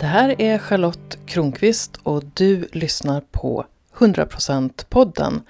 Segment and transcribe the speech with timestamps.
[0.00, 3.66] Det här är Charlotte Kronqvist och du lyssnar på
[3.96, 5.42] 100% podden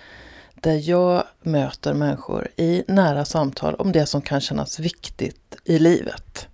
[0.54, 6.48] där jag möter människor i nära samtal om det som kan kännas viktigt i livet.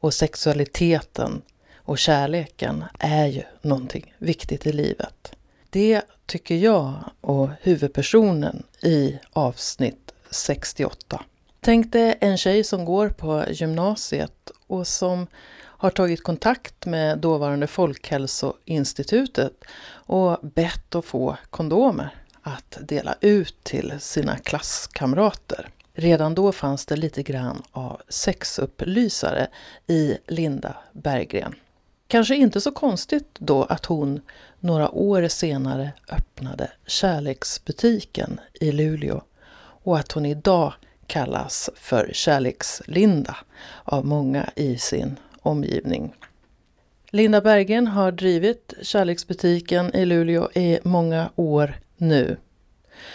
[0.00, 1.42] Och sexualiteten
[1.76, 5.32] och kärleken är ju någonting viktigt i livet.
[5.70, 11.22] Det tycker jag och huvudpersonen i avsnitt 68.
[11.60, 15.26] Tänk dig en tjej som går på gymnasiet och som
[15.78, 23.94] har tagit kontakt med dåvarande Folkhälsoinstitutet och bett att få kondomer att dela ut till
[24.00, 25.68] sina klasskamrater.
[25.94, 29.48] Redan då fanns det lite grann av sexupplysare
[29.86, 31.54] i Linda Berggren.
[32.08, 34.20] Kanske inte så konstigt då att hon
[34.60, 39.22] några år senare öppnade kärleksbutiken i Luleå
[39.58, 40.72] och att hon idag
[41.06, 43.36] kallas för Kärlekslinda
[43.84, 46.14] av många i sin omgivning.
[47.10, 52.36] Linda Berggren har drivit kärleksbutiken i Luleå i många år nu.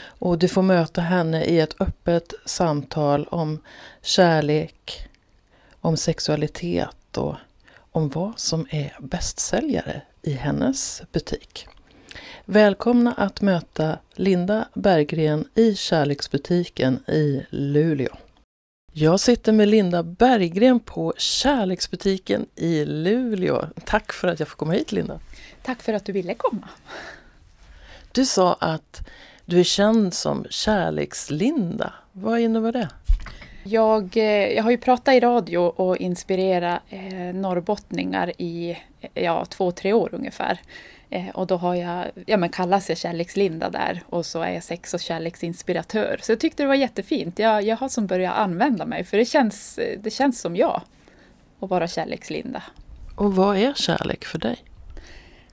[0.06, 3.62] Och du får möta henne i ett öppet samtal om
[4.02, 5.08] kärlek,
[5.82, 7.36] om sexualitet och
[7.92, 11.68] om vad som är bästsäljare i hennes butik.
[12.46, 18.18] Välkomna att möta Linda Berggren i Kärleksbutiken i Luleå.
[18.96, 23.66] Jag sitter med Linda Berggren på Kärleksbutiken i Luleå.
[23.86, 25.20] Tack för att jag får komma hit Linda.
[25.64, 26.70] Tack för att du ville komma.
[28.12, 29.10] Du sa att
[29.46, 31.94] du är känd som Kärlekslinda.
[32.12, 32.90] Vad innebär det?
[33.64, 38.78] Jag, eh, jag har ju pratat i radio och inspirerat eh, norrbottningar i
[39.14, 40.60] ja, två, tre år ungefär.
[41.10, 44.64] Eh, och då har jag, ja men kallas jag Kärlekslinda där och så är jag
[44.64, 46.20] sex och kärleksinspiratör.
[46.22, 47.40] Så jag tyckte det var jättefint.
[47.40, 50.82] Jag, jag har som börjat använda mig för det känns, det känns som jag.
[51.60, 52.64] Att vara Kärlekslinda.
[53.16, 54.58] Och vad är kärlek för dig?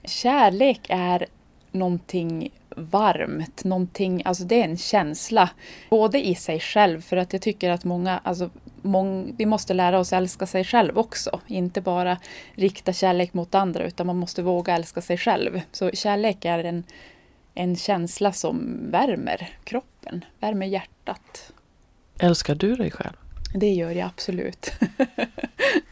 [0.04, 1.26] Kärlek är
[1.72, 5.50] någonting varmt, någonting, alltså det är en känsla.
[5.90, 8.50] Både i sig själv, för att jag tycker att många, alltså
[8.82, 11.40] mång, vi måste lära oss älska sig själv också.
[11.46, 12.18] Inte bara
[12.54, 15.60] rikta kärlek mot andra, utan man måste våga älska sig själv.
[15.72, 16.84] Så kärlek är en,
[17.54, 21.52] en känsla som värmer kroppen, värmer hjärtat.
[22.18, 23.16] Älskar du dig själv?
[23.54, 24.72] Det gör jag absolut.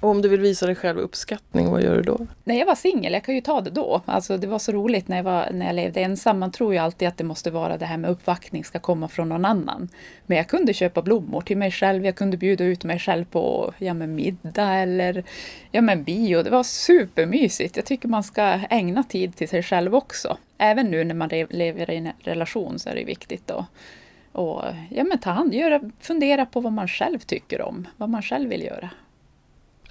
[0.00, 2.26] Och om du vill visa dig själv uppskattning, vad gör du då?
[2.44, 4.02] När jag var singel, jag kan ju ta det då.
[4.04, 6.38] Alltså det var så roligt när jag, var, när jag levde ensam.
[6.38, 9.28] Man tror ju alltid att det måste vara det här med uppvaktning ska komma från
[9.28, 9.88] någon annan.
[10.26, 12.04] Men jag kunde köpa blommor till mig själv.
[12.04, 15.24] Jag kunde bjuda ut mig själv på ja, men middag eller
[15.70, 16.42] ja, men bio.
[16.42, 17.76] Det var supermysigt.
[17.76, 20.36] Jag tycker man ska ägna tid till sig själv också.
[20.58, 23.66] Även nu när man lever i en relation så är det viktigt då.
[24.32, 28.22] Och ja, men ta hand, göra, fundera på vad man själv tycker om, vad man
[28.22, 28.90] själv vill göra.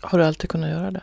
[0.01, 1.01] Har du alltid kunnat göra det?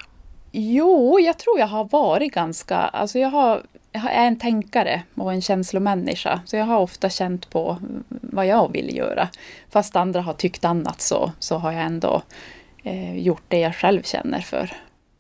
[0.53, 2.77] Jo, jag tror jag har varit ganska...
[2.77, 3.63] Alltså jag, har,
[3.93, 6.41] jag är en tänkare och en känslomänniska.
[6.47, 9.29] Så jag har ofta känt på vad jag vill göra.
[9.71, 12.23] Fast andra har tyckt annat så, så har jag ändå
[12.85, 14.73] eh, gjort det jag själv känner för.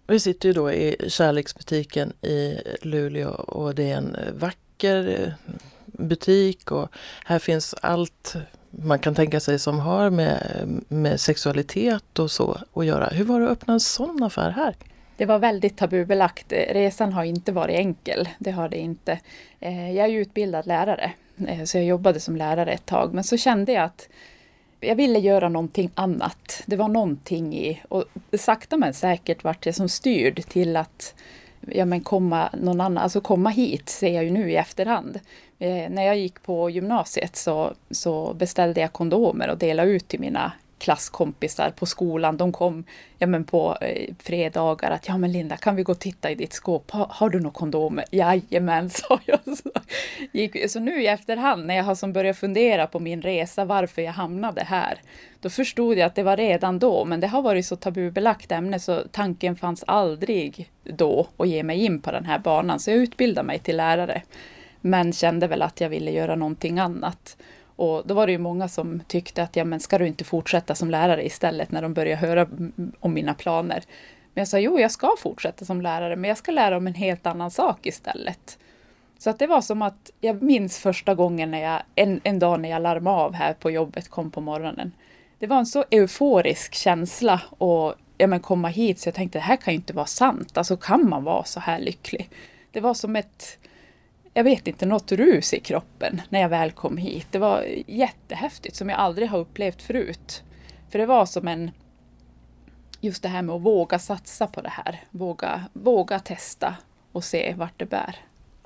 [0.06, 5.54] Vi sitter ju då i kärleksbutiken i Luleå och det är en vacker eh,
[5.86, 6.88] butik och
[7.24, 8.36] här finns allt
[8.82, 10.40] man kan tänka sig som har med,
[10.88, 13.06] med sexualitet och så att göra.
[13.06, 14.76] Hur var det att öppna en sån affär här?
[15.16, 16.52] Det var väldigt tabubelagt.
[16.52, 18.28] Resan har inte varit enkel.
[18.38, 19.18] Det har det inte.
[19.60, 21.12] Eh, jag är ju utbildad lärare,
[21.48, 23.14] eh, så jag jobbade som lärare ett tag.
[23.14, 24.08] Men så kände jag att
[24.80, 26.62] jag ville göra någonting annat.
[26.66, 28.04] Det var någonting i, och
[28.38, 31.14] sakta men säkert vart jag som styrd till att
[31.66, 35.20] ja, men komma, någon annan, alltså komma hit, ser jag ju nu i efterhand.
[35.58, 40.20] Eh, när jag gick på gymnasiet så, så beställde jag kondomer och delade ut till
[40.20, 42.36] mina klasskompisar på skolan.
[42.36, 42.84] De kom
[43.18, 46.34] ja, men på eh, fredagar att ja men Linda kan vi gå och titta i
[46.34, 46.90] ditt skåp?
[46.90, 48.04] Ha, har du några kondomer?
[48.10, 49.38] Jajamän, sa jag.
[49.44, 49.70] Så,
[50.32, 54.02] gick, så nu i efterhand när jag har som börjat fundera på min resa, varför
[54.02, 55.00] jag hamnade här,
[55.40, 58.80] då förstod jag att det var redan då, men det har varit så tabubelagt ämne
[58.80, 62.80] så tanken fanns aldrig då att ge mig in på den här banan.
[62.80, 64.22] Så jag utbildade mig till lärare,
[64.80, 67.36] men kände väl att jag ville göra någonting annat.
[67.76, 70.74] Och då var det ju många som tyckte att ja, men ska du inte fortsätta
[70.74, 72.46] som lärare istället när de började höra
[73.00, 73.84] om mina planer.
[74.34, 76.94] Men jag sa jo, jag ska fortsätta som lärare, men jag ska lära om en
[76.94, 78.58] helt annan sak istället.
[79.18, 82.60] Så att det var som att jag minns första gången när jag, en, en dag
[82.60, 84.92] när jag larmade av här på jobbet, kom på morgonen.
[85.38, 89.42] Det var en så euforisk känsla och ja, men komma hit så jag tänkte det
[89.42, 90.58] här kan ju inte vara sant.
[90.58, 92.30] Alltså kan man vara så här lycklig?
[92.70, 93.58] Det var som ett
[94.36, 97.26] jag vet inte, något rus i kroppen när jag väl kom hit.
[97.30, 100.42] Det var jättehäftigt som jag aldrig har upplevt förut.
[100.90, 101.70] För det var som en
[103.00, 105.04] just det här med att våga satsa på det här.
[105.10, 106.76] Våga, våga testa
[107.12, 108.16] och se vart det bär.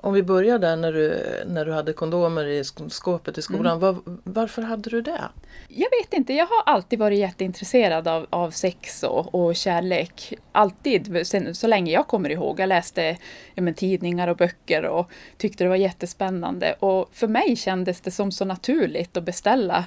[0.03, 3.65] Om vi börjar där när du, när du hade kondomer i skåpet i skolan.
[3.65, 3.79] Mm.
[3.79, 5.21] Var, varför hade du det?
[5.67, 6.33] Jag vet inte.
[6.33, 10.33] Jag har alltid varit jätteintresserad av, av sex och, och kärlek.
[10.51, 12.59] Alltid, sen, så länge jag kommer ihåg.
[12.59, 13.17] Jag läste
[13.55, 16.73] ja, men, tidningar och böcker och tyckte det var jättespännande.
[16.79, 19.85] Och för mig kändes det som så naturligt att beställa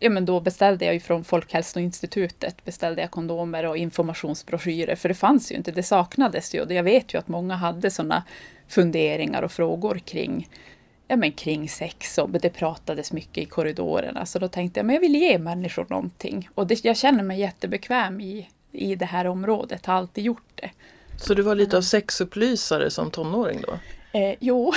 [0.00, 5.52] ja, men då beställde jag från Folkhälsoinstitutet beställde jag kondomer och informationsbroschyrer, för det fanns
[5.52, 6.60] ju inte, det saknades ju.
[6.60, 8.24] Och jag vet ju att många hade sådana
[8.68, 10.48] funderingar och frågor kring,
[11.08, 14.26] ja, men kring sex och det pratades mycket i korridorerna.
[14.26, 16.48] Så då tänkte jag men jag vill ge människor någonting.
[16.54, 20.70] Och det, jag känner mig jättebekväm i, i det här området, har alltid gjort det.
[21.16, 23.78] Så du var lite av sexupplysare som tonåring då?
[24.18, 24.72] Eh, jo,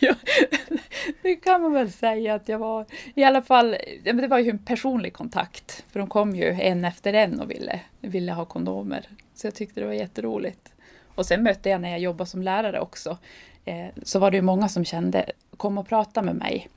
[1.22, 2.86] det kan man väl säga att jag var.
[3.14, 5.84] I alla fall, det var ju en personlig kontakt.
[5.90, 9.08] För de kom ju en efter en och ville, ville ha kondomer.
[9.34, 10.72] Så jag tyckte det var jätteroligt.
[11.14, 13.18] Och sen mötte jag när jag jobbade som lärare också.
[13.64, 16.68] Eh, så var det ju många som kände, kom och prata med mig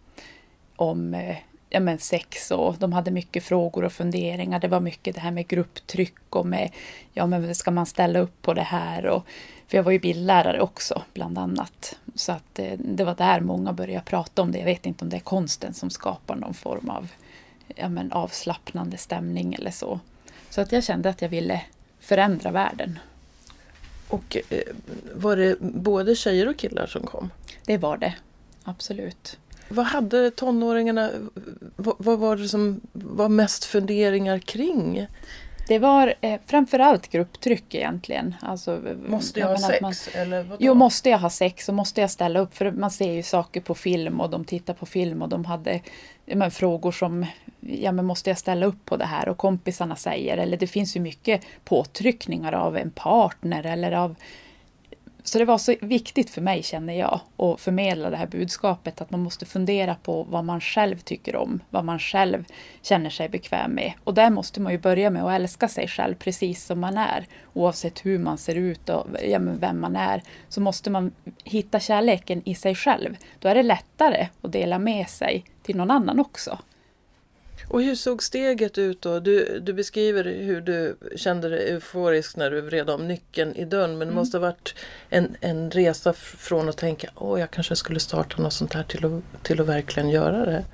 [0.76, 1.38] om eh,
[1.76, 4.60] ja, men sex och de hade mycket frågor och funderingar.
[4.60, 6.72] Det var mycket det här med grupptryck och med,
[7.14, 9.06] ja men ska man ställa upp på det här?
[9.06, 9.26] Och,
[9.68, 11.98] för jag var ju bildlärare också, bland annat.
[12.16, 14.58] Så att det, eh, det var där många började prata om det.
[14.58, 17.08] Jag vet inte om det är konsten som skapar någon form av
[17.76, 20.00] ja, men avslappnande stämning eller så.
[20.50, 21.62] Så att jag kände att jag ville
[22.00, 23.00] förändra världen.
[24.08, 24.60] Och eh,
[25.16, 27.30] var det både tjejer och killar som kom?
[27.66, 28.16] Det var det,
[28.64, 29.38] absolut.
[29.70, 31.12] Vad hade tonåringarna,
[31.76, 35.08] vad, vad var det som var mest funderingar kring?
[35.68, 38.36] Det var eh, framförallt grupptryck egentligen.
[38.42, 39.82] Alltså, måste jag, jag ha sex?
[39.82, 40.58] Man, eller vadå?
[40.60, 42.56] Jo, måste jag ha sex och måste jag ställa upp?
[42.56, 45.82] För man ser ju saker på film och de tittar på film och de hade
[46.26, 47.26] men, frågor som
[47.60, 49.30] ja, men måste jag ställa upp på det här?
[49.30, 54.16] Och kompisarna säger, eller det finns ju mycket påtryckningar av en partner eller av
[55.28, 59.12] så det var så viktigt för mig, känner jag, att förmedla det här budskapet att
[59.12, 62.46] man måste fundera på vad man själv tycker om, vad man själv
[62.82, 63.94] känner sig bekväm med.
[64.04, 67.28] Och där måste man ju börja med att älska sig själv precis som man är.
[67.54, 71.12] Oavsett hur man ser ut och ja, vem man är, så måste man
[71.44, 73.18] hitta kärleken i sig själv.
[73.40, 76.60] Då är det lättare att dela med sig till någon annan också.
[77.68, 79.20] Och hur såg steget ut då?
[79.20, 83.90] Du, du beskriver hur du kände dig euforisk när du vred om nyckeln i dörren.
[83.90, 84.16] Men det mm.
[84.16, 84.76] måste ha varit
[85.10, 89.06] en, en resa från att tänka åh jag kanske skulle starta något sånt här till
[89.06, 90.66] att, till att verkligen göra det.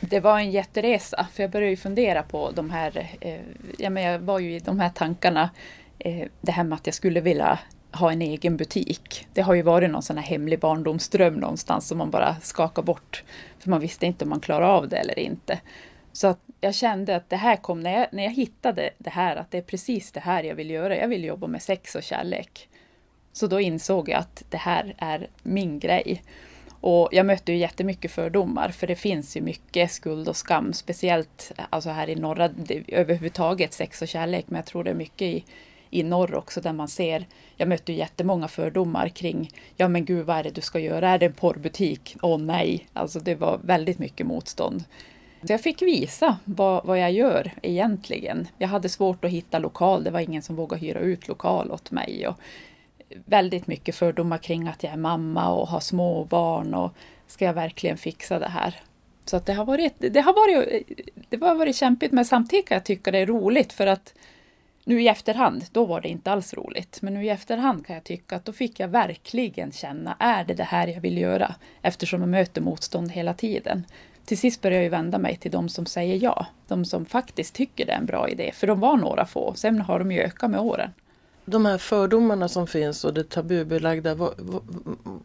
[0.00, 3.40] Det var en jätteresa för jag började ju fundera på de här, eh,
[3.78, 5.50] ja, men jag var ju i de här tankarna.
[5.98, 7.58] Eh, det här med att jag skulle vilja
[7.92, 9.26] ha en egen butik.
[9.32, 13.24] Det har ju varit någon sån här hemlig barndomsdröm någonstans som man bara skakar bort.
[13.58, 15.60] För man visste inte om man klarade av det eller inte.
[16.16, 19.36] Så att jag kände att det här kom, när jag, när jag hittade det här,
[19.36, 20.96] att det är precis det här jag vill göra.
[20.96, 22.68] Jag vill jobba med sex och kärlek.
[23.32, 26.22] Så då insåg jag att det här är min grej.
[26.80, 31.52] Och jag mötte ju jättemycket fördomar, för det finns ju mycket skuld och skam, speciellt
[31.70, 35.22] alltså här i norra, det, överhuvudtaget sex och kärlek, men jag tror det är mycket
[35.22, 35.44] i,
[35.90, 37.26] i norr också där man ser,
[37.56, 41.08] jag mötte ju jättemånga fördomar kring, ja men gud vad är det du ska göra,
[41.08, 42.16] är det en porrbutik?
[42.22, 44.84] Åh oh, nej, alltså det var väldigt mycket motstånd.
[45.46, 48.48] Så jag fick visa vad, vad jag gör egentligen.
[48.58, 51.90] Jag hade svårt att hitta lokal, det var ingen som vågade hyra ut lokal åt
[51.90, 52.28] mig.
[52.28, 52.40] Och
[53.24, 56.74] väldigt mycket fördomar kring att jag är mamma och har småbarn.
[56.74, 56.92] och
[57.26, 58.80] ska jag verkligen fixa det här?
[59.24, 60.88] Så att det har varit, det har varit,
[61.28, 64.14] det har varit kämpigt men samtidigt kan jag tycka det är roligt för att
[64.84, 66.98] nu i efterhand, då var det inte alls roligt.
[67.02, 70.54] Men nu i efterhand kan jag tycka att då fick jag verkligen känna, är det
[70.54, 71.54] det här jag vill göra?
[71.82, 73.84] Eftersom jag möter motstånd hela tiden
[74.26, 76.46] till sist börjar jag vända mig till de som säger ja.
[76.68, 78.52] De som faktiskt tycker det är en bra idé.
[78.54, 80.90] För de var några få, sen har de ju ökat med åren.
[81.44, 84.62] De här fördomarna som finns och det tabubelagda, vad, vad,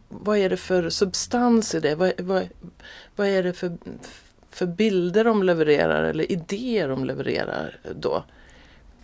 [0.08, 1.94] vad är det för substans i det?
[1.94, 2.48] Vad, vad,
[3.16, 3.76] vad är det för,
[4.50, 8.24] för bilder de levererar eller idéer de levererar då?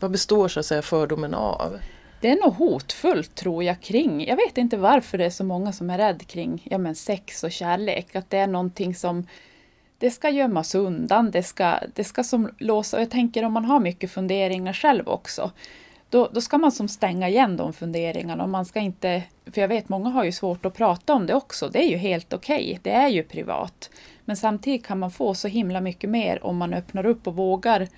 [0.00, 1.78] Vad består så att säga fördomen av?
[2.20, 5.72] Det är nog hotfullt tror jag kring, jag vet inte varför det är så många
[5.72, 8.16] som är rädd kring ja, men sex och kärlek.
[8.16, 9.26] Att det är någonting som
[9.98, 12.96] det ska gömmas undan, det ska, det ska som låsa.
[12.96, 15.50] Och jag tänker om man har mycket funderingar själv också,
[16.10, 18.42] då, då ska man som stänga igen de funderingarna.
[18.42, 21.34] Och man ska inte, för jag vet många har ju svårt att prata om det
[21.34, 21.68] också.
[21.68, 22.78] Det är ju helt okej, okay.
[22.82, 23.90] det är ju privat.
[24.24, 27.88] Men samtidigt kan man få så himla mycket mer om man öppnar upp och vågar.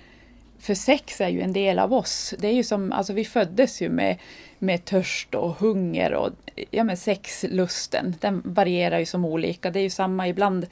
[0.59, 2.33] För sex är ju en del av oss.
[2.39, 4.17] Det är ju som, alltså vi föddes ju med,
[4.59, 6.29] med törst och hunger och
[6.71, 9.71] ja men sexlusten, den varierar ju som olika.
[9.71, 10.67] Det är ju samma ibland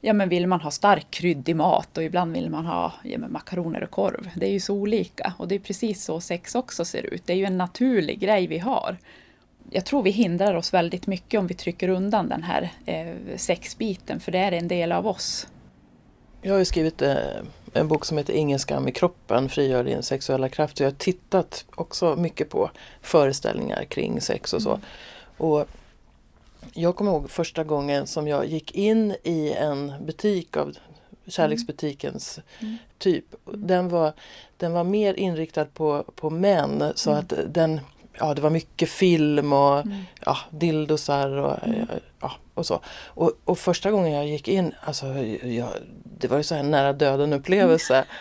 [0.00, 3.32] ja, men vill man ha stark kryddig mat och ibland vill man ha ja, men
[3.32, 4.30] makaroner och korv.
[4.34, 7.22] Det är ju så olika och det är precis så sex också ser ut.
[7.26, 8.96] Det är ju en naturlig grej vi har.
[9.70, 14.20] Jag tror vi hindrar oss väldigt mycket om vi trycker undan den här eh, sexbiten
[14.20, 15.46] för det är en del av oss.
[16.42, 17.16] Jag har ju skrivit eh,
[17.72, 20.80] en bok som heter Ingen skam i kroppen, frigör din sexuella kraft.
[20.80, 22.70] Jag har tittat också mycket på
[23.02, 24.70] föreställningar kring sex och så.
[24.70, 24.80] Mm.
[25.36, 25.66] Och
[26.74, 30.76] jag kommer ihåg första gången som jag gick in i en butik av
[31.26, 32.76] kärleksbutikens mm.
[32.98, 33.24] typ.
[33.54, 34.12] Den var,
[34.56, 37.20] den var mer inriktad på, på män så mm.
[37.20, 37.80] att den
[38.18, 40.02] ja, det var mycket film och mm.
[40.24, 41.86] ja, dildosar och, mm.
[42.20, 42.80] ja, och så.
[43.06, 45.68] Och, och, första gången jag gick in, alltså, jag,
[46.18, 48.04] det var ju så här nära döden upplevelse.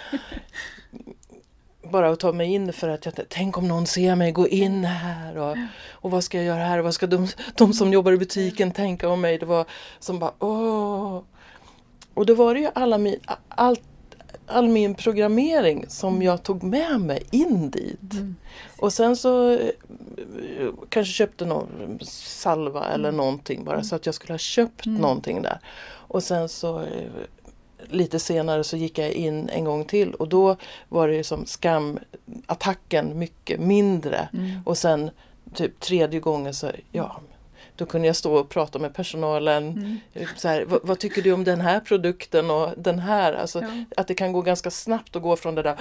[1.82, 4.86] Bara att ta mig in för att jag tänk om någon ser mig gå in
[4.86, 5.58] här och,
[5.92, 6.80] och vad ska jag göra här?
[6.80, 9.38] Vad ska de, de som jobbar i butiken tänka om mig?
[9.38, 9.66] Det var
[10.00, 11.22] som bara åh.
[12.14, 13.20] Och då var det ju alla min,
[13.50, 13.82] allt
[14.50, 16.26] all min programmering som mm.
[16.26, 18.14] jag tog med mig in dit.
[18.14, 18.36] Mm.
[18.80, 19.60] Och sen så
[20.90, 23.18] kanske köpte någon salva eller mm.
[23.18, 23.84] någonting bara mm.
[23.84, 25.02] så att jag skulle ha köpt mm.
[25.02, 25.60] någonting där.
[25.90, 27.12] Och sen så eh,
[27.88, 30.56] lite senare så gick jag in en gång till och då
[30.90, 34.30] var det som skamattacken mycket mindre.
[34.34, 34.62] Mm.
[34.66, 35.12] Och sen
[35.54, 37.22] typ tredje gången så, ja
[37.80, 39.68] då kunde jag stå och prata med personalen.
[39.68, 39.98] Mm.
[40.36, 43.34] Så här, vad, vad, tycker du om den här produkten och den här?
[43.34, 43.68] Alltså, ja.
[43.98, 45.78] Att det kan gå ganska snabbt att gå från det där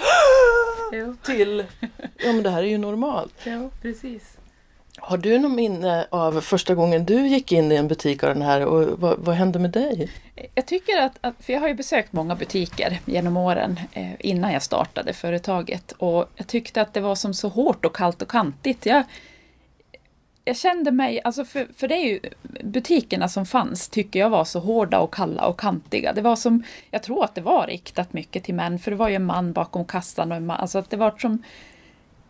[1.23, 1.65] till,
[2.17, 3.35] ja men det här är ju normalt.
[3.45, 4.37] Ja, precis.
[5.09, 8.43] Har du någon minne av första gången du gick in i en butik av den
[8.43, 10.11] här och vad, vad hände med dig?
[10.55, 14.53] Jag tycker att, att, för jag har ju besökt många butiker genom åren eh, innan
[14.53, 18.31] jag startade företaget och jag tyckte att det var som så hårt och kallt och
[18.31, 18.87] kantigt.
[18.87, 19.05] Jag,
[20.45, 22.21] jag kände mig, alltså för, för det är ju
[22.65, 26.13] butikerna som fanns tycker jag var så hårda och kalla och kantiga.
[26.13, 29.09] Det var som, jag tror att det var riktat mycket till män för det var
[29.09, 31.43] ju en man bakom kassan och en man, alltså att det var som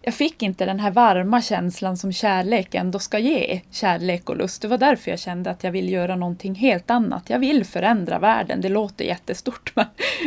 [0.09, 3.61] jag fick inte den här varma känslan som kärlek ändå ska ge.
[3.71, 4.62] Kärlek och lust.
[4.62, 7.31] Det var därför jag kände att jag vill göra någonting helt annat.
[7.31, 8.61] Jag vill förändra världen.
[8.61, 9.87] Det låter jättestort men,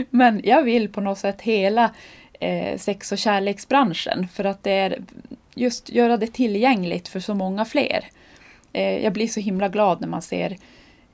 [0.09, 1.91] men jag vill på något sätt hela
[2.39, 4.27] eh, sex och kärleksbranschen.
[4.33, 5.01] För att det är
[5.55, 8.05] just göra det tillgängligt för så många fler.
[8.73, 10.57] Eh, jag blir så himla glad när man ser eh,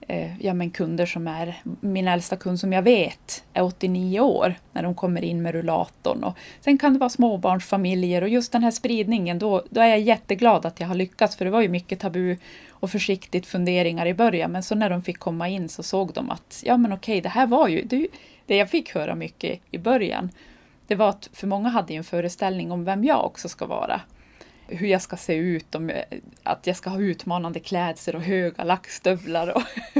[0.09, 4.55] Eh, ja, men kunder som är, min äldsta kund som jag vet är 89 år,
[4.71, 6.23] när de kommer in med rullatorn.
[6.23, 9.99] Och sen kan det vara småbarnsfamiljer och just den här spridningen, då, då är jag
[9.99, 12.37] jätteglad att jag har lyckats, för det var ju mycket tabu
[12.69, 16.31] och försiktigt funderingar i början, men så när de fick komma in så såg de
[16.31, 18.07] att ja men okej, det här var ju det,
[18.45, 20.29] det jag fick höra mycket i början.
[20.87, 24.01] Det var att för många hade ju en föreställning om vem jag också ska vara
[24.67, 26.03] hur jag ska se ut, om jag,
[26.43, 29.47] att jag ska ha utmanande klädsel och höga lackstövlar.
[29.55, 29.61] Och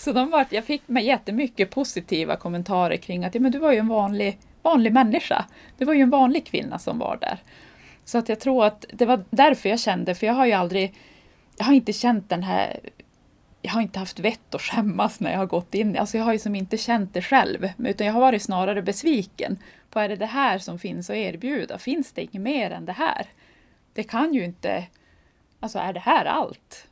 [0.00, 3.72] så de var, jag fick med jättemycket positiva kommentarer kring att ja, men du var
[3.72, 5.44] ju en vanlig, vanlig människa.
[5.78, 7.38] Du var ju en vanlig kvinna som var där.
[8.04, 10.94] Så att jag tror att det var därför jag kände, för jag har ju aldrig,
[11.58, 12.80] jag har inte känt den här
[13.62, 15.96] jag har inte haft vett att skämmas när jag har gått in.
[15.98, 19.58] Alltså jag har ju som inte känt det själv, utan jag har varit snarare besviken
[19.90, 21.78] på är det det här som finns att erbjuda?
[21.78, 23.26] Finns det inget mer än det här?
[23.94, 24.86] Det kan ju inte...
[25.60, 26.86] Alltså är det här allt?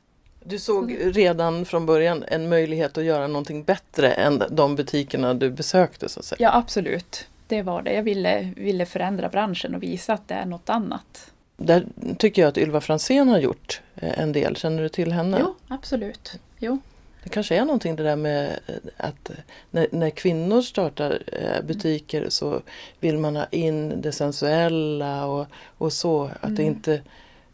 [0.49, 5.51] Du såg redan från början en möjlighet att göra någonting bättre än de butikerna du
[5.51, 6.09] besökte?
[6.09, 6.37] Så att säga.
[6.41, 7.27] Ja, absolut.
[7.47, 7.93] Det var det.
[7.93, 11.31] Jag ville, ville förändra branschen och visa att det är något annat.
[11.57, 11.87] Där
[12.19, 14.57] tycker jag att Ylva Fransén har gjort eh, en del.
[14.57, 15.37] Känner du till henne?
[15.41, 16.39] Jo, absolut.
[16.59, 16.79] Jo.
[17.23, 19.31] Det kanske är någonting det där med eh, att
[19.71, 22.31] när, när kvinnor startar eh, butiker mm.
[22.31, 22.63] så
[23.01, 25.47] vill man ha in det sensuella och,
[25.79, 26.25] och så.
[26.25, 26.55] Att mm.
[26.55, 27.01] det inte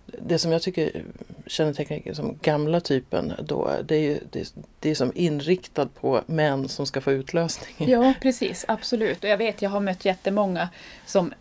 [0.07, 1.05] det som jag tycker
[1.47, 6.69] kännetecknar som gamla typen då, det är ju det, det är som inriktat på män
[6.69, 7.89] som ska få utlösning.
[7.91, 9.25] Ja precis, absolut.
[9.25, 10.69] Och jag vet, jag har mött jättemånga
[11.07, 11.33] som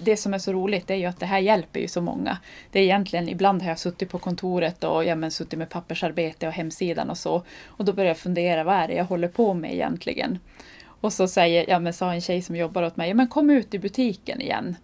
[0.00, 2.38] det som är så roligt är ju att det här hjälper ju så många.
[2.72, 6.46] Det är egentligen, ibland har jag suttit på kontoret och ja, men, suttit med pappersarbete
[6.46, 7.42] och hemsidan och så.
[7.66, 10.38] Och då börjar jag fundera, vad är det jag håller på med egentligen?
[11.00, 13.50] Och så säger, ja, men, sa en tjej som jobbar åt mig, ja, men kom
[13.50, 14.76] ut i butiken igen.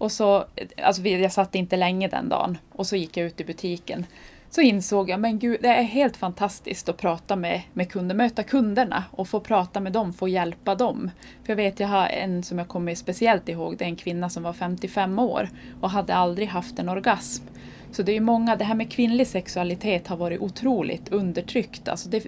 [0.00, 0.44] Och så,
[0.82, 4.06] alltså jag satt inte länge den dagen och så gick jag ut i butiken
[4.50, 8.42] så insåg jag, men gud, det är helt fantastiskt att prata med, med kunder, möta
[8.42, 11.10] kunderna och få prata med dem, få hjälpa dem.
[11.44, 14.30] För jag vet, jag har en som jag kommer speciellt ihåg, det är en kvinna
[14.30, 15.48] som var 55 år
[15.80, 17.44] och hade aldrig haft en orgasm.
[17.92, 21.88] Så det är många, det här med kvinnlig sexualitet har varit otroligt undertryckt.
[21.88, 22.26] Alltså det,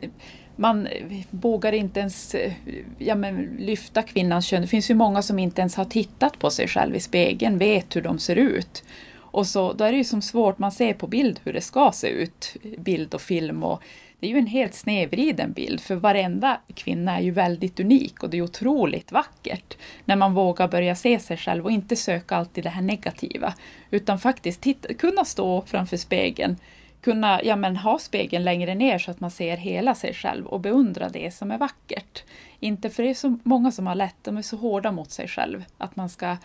[0.57, 2.53] man eh, vågar inte ens eh,
[2.99, 4.63] ja, men, lyfta kvinnans kön.
[4.63, 7.97] Det finns ju många som inte ens har tittat på sig själv i spegeln, vet
[7.97, 8.85] hur de ser ut.
[9.15, 11.93] Och så, då är det ju som svårt, man ser på bild hur det ska
[11.95, 13.83] se ut, bild och film och
[14.23, 18.31] det är ju en helt snedvriden bild för varenda kvinna är ju väldigt unik och
[18.31, 22.65] det är otroligt vackert när man vågar börja se sig själv och inte söka alltid
[22.65, 23.55] det här negativa
[23.91, 26.57] utan faktiskt titta, kunna stå framför spegeln
[27.03, 30.61] kunna ja, men, ha spegeln längre ner så att man ser hela sig själv och
[30.61, 32.25] beundra det som är vackert.
[32.61, 35.29] Inte för det är så många som har lätt, de är så hårda mot sig
[35.29, 36.37] själv att man ska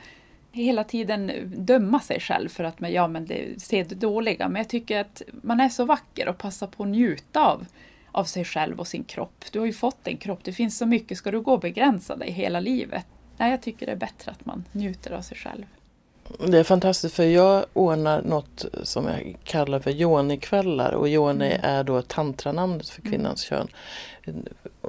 [0.51, 4.49] hela tiden döma sig själv för att man, ja, men det, ser det dåliga.
[4.49, 7.65] Men jag tycker att man är så vacker och passar på att njuta av,
[8.11, 9.45] av sig själv och sin kropp.
[9.51, 11.17] Du har ju fått en kropp, det finns så mycket.
[11.17, 13.05] Ska du gå och begränsa dig hela livet?
[13.37, 15.65] Nej, jag tycker det är bättre att man njuter av sig själv.
[16.47, 21.59] Det är fantastiskt för jag ordnar något som jag kallar för yonikvällar och yoni mm.
[21.63, 23.11] är då tantranamnet för mm.
[23.11, 23.67] kvinnans mm.
[23.67, 23.69] kön.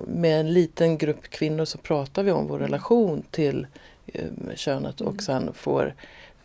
[0.07, 3.66] Med en liten grupp kvinnor så pratar vi om vår relation till
[4.07, 5.18] eh, könet och mm.
[5.18, 5.95] sen får,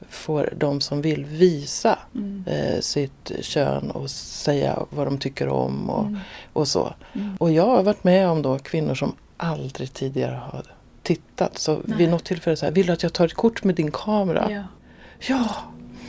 [0.10, 2.46] får de som vill visa mm.
[2.48, 6.20] eh, sitt kön och säga vad de tycker om och, mm.
[6.54, 6.94] och så.
[7.40, 10.64] Och jag har varit med om då kvinnor som aldrig tidigare har
[11.04, 11.58] tittat.
[11.58, 11.98] Så Nej.
[11.98, 14.52] vid något tillfälle så här, vill du att jag tar ett kort med din kamera?
[14.52, 14.64] Ja.
[15.28, 15.64] Ja!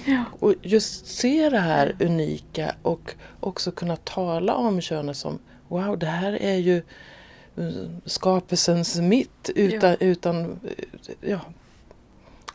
[0.05, 0.25] ja.
[0.41, 6.07] Och just se det här unika och också kunna tala om könet som Wow, det
[6.07, 6.77] här är ju
[7.57, 9.97] eh, skapelsens mitt utan, ja.
[10.01, 10.61] utan
[11.21, 11.41] ja,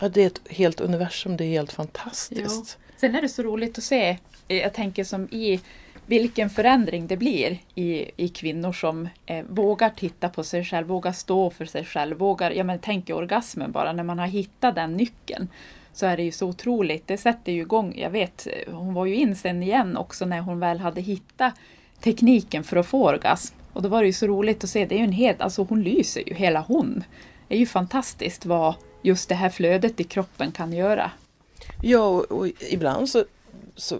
[0.10, 2.78] det är ett helt universum, det är helt fantastiskt.
[2.80, 2.98] Ja.
[2.98, 5.60] Sen är det så roligt att se, jag tänker som i
[6.06, 11.12] vilken förändring det blir i, i kvinnor som eh, vågar titta på sig själv, vågar
[11.12, 14.94] stå för sig själv, vågar, ja men tänk orgasmen bara, när man har hittat den
[14.94, 15.48] nyckeln
[15.94, 17.08] så är det ju så otroligt.
[17.08, 20.60] Det sätter ju igång, jag vet, hon var ju in sen igen också när hon
[20.60, 21.54] väl hade hittat
[22.00, 23.56] tekniken för att få orgasm.
[23.74, 25.64] Och då var det ju så roligt att se, det är ju en helt, alltså
[25.64, 27.04] hon lyser ju, hela hon.
[27.48, 31.12] Det är ju fantastiskt vad just det här flödet i kroppen kan göra.
[31.82, 33.26] Ja, och, och ibland så,
[33.76, 34.00] så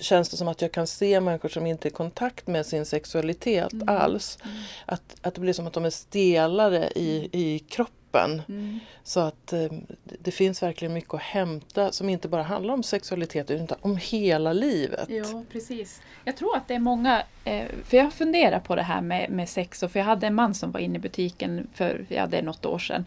[0.00, 2.86] känns det som att jag kan se människor som inte är i kontakt med sin
[2.86, 3.88] sexualitet mm.
[3.88, 4.38] alls.
[4.44, 4.56] Mm.
[4.86, 8.42] Att, att det blir som att de är stelare i, i kroppen kroppen.
[8.48, 8.80] Mm.
[9.02, 9.72] Så att eh,
[10.04, 14.52] det finns verkligen mycket att hämta som inte bara handlar om sexualitet utan om hela
[14.52, 15.08] livet.
[15.08, 16.00] Ja, precis.
[16.24, 19.48] Jag tror att det är många, eh, för jag funderar på det här med, med
[19.48, 22.38] sex, och för jag hade en man som var inne i butiken för ja, det
[22.38, 23.04] är något år sedan.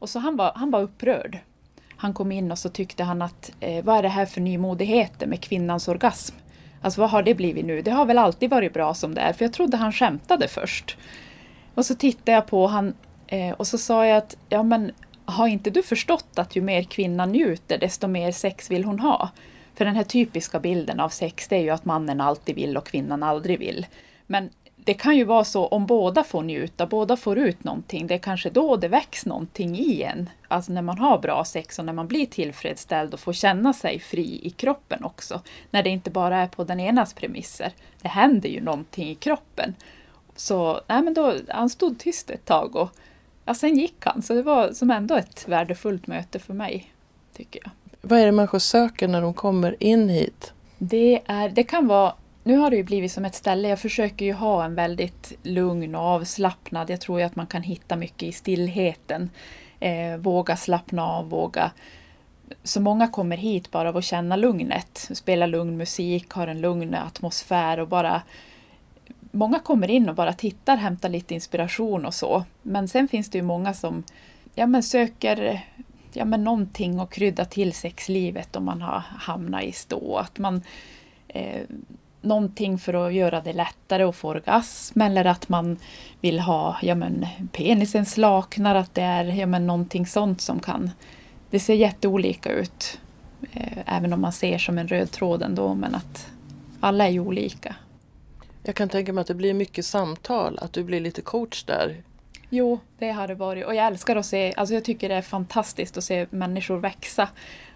[0.00, 1.38] Och så han var, han var upprörd.
[1.98, 5.26] Han kom in och så tyckte han att eh, vad är det här för nymodigheter
[5.26, 6.34] med kvinnans orgasm?
[6.82, 7.82] Alltså vad har det blivit nu?
[7.82, 10.96] Det har väl alltid varit bra som det är, för jag trodde han skämtade först.
[11.74, 12.94] Och så tittade jag på han
[13.26, 14.92] Eh, och så sa jag att, ja men
[15.24, 19.30] har inte du förstått att ju mer kvinnan njuter desto mer sex vill hon ha?
[19.74, 22.86] För den här typiska bilden av sex det är ju att mannen alltid vill och
[22.86, 23.86] kvinnan aldrig vill.
[24.26, 28.14] Men det kan ju vara så om båda får njuta, båda får ut någonting, det
[28.14, 30.30] är kanske då det väcks någonting i en.
[30.48, 33.98] Alltså när man har bra sex och när man blir tillfredsställd och får känna sig
[33.98, 35.40] fri i kroppen också.
[35.70, 37.72] När det inte bara är på den enas premisser.
[38.02, 39.74] Det händer ju någonting i kroppen.
[40.36, 42.90] Så nej men då, han stod tyst ett tag och
[43.46, 44.22] ja, sen gick han.
[44.22, 46.92] Så det var som ändå ett värdefullt möte för mig,
[47.36, 47.70] tycker jag.
[48.00, 50.52] Vad är det människor söker när de kommer in hit?
[50.78, 52.14] Det, är, det kan vara
[52.46, 55.94] nu har det ju blivit som ett ställe, jag försöker ju ha en väldigt lugn
[55.94, 59.30] och avslappnad, jag tror ju att man kan hitta mycket i stillheten.
[59.80, 61.70] Eh, våga slappna av, våga...
[62.62, 66.94] Så många kommer hit bara av att känna lugnet, spela lugn musik, har en lugn
[66.94, 68.22] atmosfär och bara
[69.36, 72.44] många kommer in och bara tittar, hämtar lite inspiration och så.
[72.62, 74.02] Men sen finns det ju många som
[74.54, 75.64] ja, men söker
[76.12, 80.16] ja, men någonting att krydda till sexlivet om man har hamnat i stå.
[80.16, 80.62] Att man,
[81.28, 81.62] eh,
[82.20, 85.78] någonting för att göra det lättare att få orgasm eller att man
[86.20, 90.90] vill ha ja, men, penisen slaknar, att det är ja, men, någonting sånt som kan...
[91.50, 93.00] Det ser jätteolika ut.
[93.52, 96.26] Eh, även om man ser som en röd tråd ändå, men att
[96.80, 97.74] alla är ju olika.
[98.66, 102.02] Jag kan tänka mig att det blir mycket samtal, att du blir lite coach där.
[102.50, 103.66] Jo, det har det varit.
[103.66, 107.28] Och jag älskar att se, alltså jag tycker det är fantastiskt att se människor växa.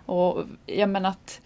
[0.07, 1.41] Och jag menar att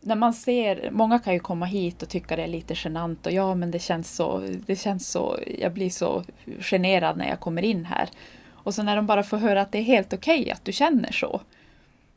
[0.00, 3.32] när man ser, många kan ju komma hit och tycka det är lite genant och
[3.32, 6.24] ja men det känns så, det känns så, jag blir så
[6.60, 8.08] generad när jag kommer in här.
[8.52, 10.72] Och så när de bara får höra att det är helt okej okay att du
[10.72, 11.40] känner så.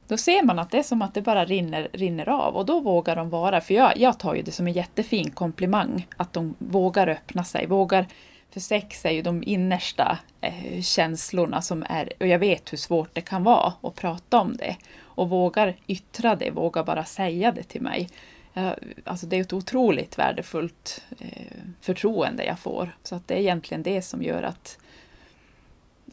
[0.10, 2.80] Då ser man att det är som att det bara rinner, rinner av och då
[2.80, 6.56] vågar de vara, för jag, jag tar ju det som en jättefin komplimang, att de
[6.58, 8.08] vågar öppna sig, vågar
[8.52, 13.10] för sex är ju de innersta eh, känslorna som är, och jag vet hur svårt
[13.14, 14.76] det kan vara att prata om det.
[15.02, 18.10] Och vågar yttra det, vågar bara säga det till mig.
[18.54, 18.72] Eh,
[19.04, 22.96] alltså det är ett otroligt värdefullt eh, förtroende jag får.
[23.04, 24.78] Så att det är egentligen det som gör att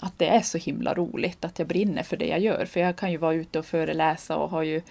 [0.00, 2.64] att det är så himla roligt, att jag brinner för det jag gör.
[2.64, 4.82] För jag kan ju vara ute och föreläsa och har ju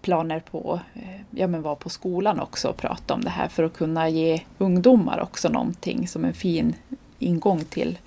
[0.00, 3.62] planer på eh, ja, men vara på skolan också och prata om det här för
[3.62, 6.74] att kunna ge ungdomar också någonting som en fin
[7.18, 7.98] ingång till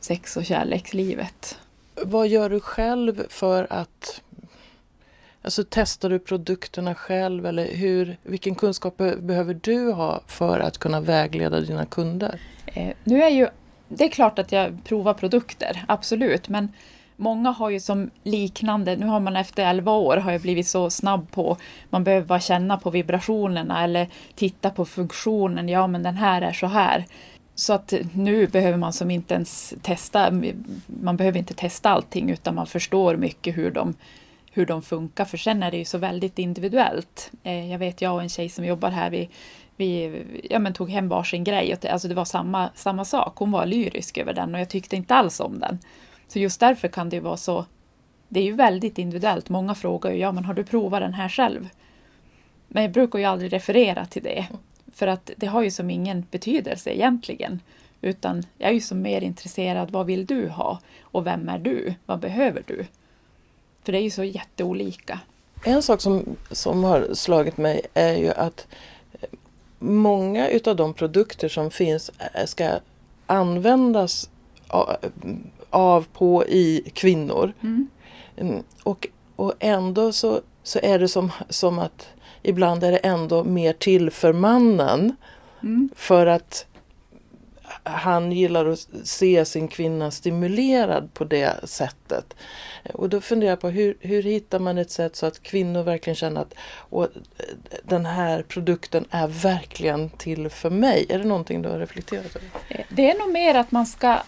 [0.00, 1.58] sex och kärlekslivet.
[1.94, 4.22] Vad gör du själv för att
[5.42, 11.00] Alltså testar du produkterna själv eller hur, vilken kunskap behöver du ha för att kunna
[11.00, 12.40] vägleda dina kunder?
[12.66, 13.48] Eh, nu är ju,
[13.88, 16.68] det är klart att jag provar produkter, absolut, men
[17.20, 20.90] Många har ju som liknande, nu har man efter 11 år har jag blivit så
[20.90, 21.56] snabb på,
[21.90, 26.52] man behöver bara känna på vibrationerna eller titta på funktionen, ja men den här är
[26.52, 27.04] så här.
[27.54, 30.30] Så att nu behöver man som inte ens testa,
[30.86, 33.94] man behöver inte testa allting utan man förstår mycket hur de,
[34.52, 37.30] hur de funkar för sen är det ju så väldigt individuellt.
[37.42, 39.28] Eh, jag vet jag och en tjej som jobbar här, vi,
[39.78, 41.78] vi ja, men tog hem varsin grej.
[41.90, 45.14] Alltså det var samma, samma sak, hon var lyrisk över den och jag tyckte inte
[45.14, 45.78] alls om den.
[46.28, 47.64] Så just därför kan det ju vara så.
[48.28, 49.48] Det är ju väldigt individuellt.
[49.48, 51.68] Många frågar ju, ja men har du provat den här själv?
[52.68, 54.46] Men jag brukar ju aldrig referera till det.
[54.94, 57.60] För att det har ju som ingen betydelse egentligen.
[58.00, 60.80] Utan jag är ju som mer intresserad, vad vill du ha?
[61.00, 61.94] Och vem är du?
[62.06, 62.86] Vad behöver du?
[63.82, 65.20] För det är ju så jätteolika.
[65.64, 68.66] En sak som, som har slagit mig är ju att
[69.78, 72.10] många utav de produkter som finns
[72.46, 72.70] ska
[73.26, 74.30] användas
[75.70, 77.52] av, på, i kvinnor.
[77.60, 77.88] Mm.
[78.36, 78.62] mm.
[78.82, 82.08] Och, och ändå så, så är det som, som att
[82.42, 85.16] ibland är det ändå mer till för mannen.
[85.62, 85.90] Mm.
[85.96, 86.66] För att
[87.82, 92.34] han gillar att se sin kvinna stimulerad på det sättet.
[92.94, 96.14] Och då funderar jag på hur, hur hittar man ett sätt så att kvinnor verkligen
[96.14, 97.08] känner att och,
[97.82, 101.06] den här produkten är verkligen till för mig.
[101.08, 102.48] Är det någonting du har reflekterat över?
[102.68, 104.18] Eh, det är nog mer att man ska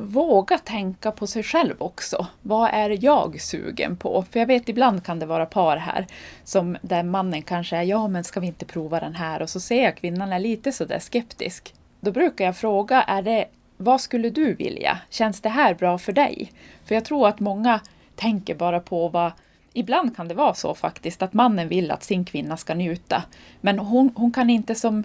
[0.00, 2.26] våga tänka på sig själv också.
[2.42, 4.24] Vad är jag sugen på?
[4.30, 6.06] För jag vet ibland kan det vara par här
[6.44, 9.42] som där mannen kanske är ja men ska vi inte prova den här?
[9.42, 11.74] Och så ser jag kvinnan är lite sådär skeptisk.
[12.00, 14.98] Då brukar jag fråga, är det, vad skulle du vilja?
[15.10, 16.52] Känns det här bra för dig?
[16.84, 17.80] För jag tror att många
[18.14, 19.32] tänker bara på vad
[19.72, 23.22] Ibland kan det vara så faktiskt att mannen vill att sin kvinna ska njuta.
[23.60, 25.04] Men hon, hon kan inte som